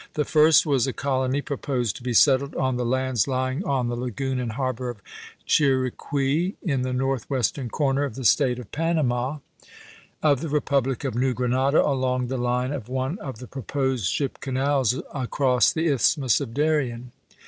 The 0.15 0.25
first 0.25 0.65
was 0.65 0.87
a 0.87 0.93
colony 0.93 1.43
proposed 1.43 1.95
to 1.97 2.01
be 2.01 2.15
settled 2.15 2.55
on 2.55 2.75
the 2.75 2.83
lands 2.87 3.27
lying 3.27 3.63
on 3.65 3.87
the 3.87 3.95
lagoon 3.95 4.39
and 4.39 4.53
harbor 4.53 4.89
of 4.89 4.99
Chiriqui, 5.47 6.55
In 6.63 6.81
the 6.81 6.91
northwestern 6.91 7.69
corner 7.69 8.03
of 8.03 8.15
the 8.15 8.25
state 8.25 8.57
of 8.57 8.71
Panama, 8.71 9.37
358 9.61 9.67
ABKAHAM 9.67 9.93
LINCOLN 9.93 10.15
CH. 10.17 10.23
xvn. 10.23 10.31
of 10.31 10.41
the 10.41 10.49
republic 10.55 11.03
of 11.03 11.13
New 11.13 11.33
Granada, 11.35 11.85
along 11.85 12.27
the 12.29 12.37
line 12.37 12.71
of 12.71 12.89
one 12.89 13.19
of 13.19 13.37
the 13.37 13.47
proposed 13.47 14.07
ship 14.09 14.39
canals 14.39 14.99
across 15.13 15.71
the 15.71 15.87
Isthmus 15.89 16.41
of 16.41 16.55
Darien. 16.55 17.11